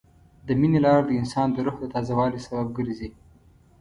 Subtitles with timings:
[0.47, 3.09] د مینې لار د انسان د روح د تازه والي سبب ګرځي.